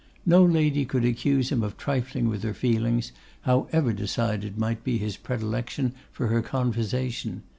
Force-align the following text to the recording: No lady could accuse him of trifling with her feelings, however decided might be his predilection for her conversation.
No 0.25 0.43
lady 0.43 0.83
could 0.83 1.05
accuse 1.05 1.51
him 1.51 1.61
of 1.61 1.77
trifling 1.77 2.27
with 2.27 2.41
her 2.41 2.55
feelings, 2.55 3.11
however 3.41 3.93
decided 3.93 4.57
might 4.57 4.83
be 4.83 4.97
his 4.97 5.15
predilection 5.15 5.93
for 6.11 6.25
her 6.29 6.41
conversation. 6.41 7.43